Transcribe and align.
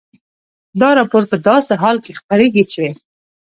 دا 0.79 0.89
راپور 0.99 1.23
په 1.31 1.37
داسې 1.47 1.73
حال 1.81 1.97
کې 2.05 2.17
خپرېږي 2.19 2.65
چې 2.73 2.85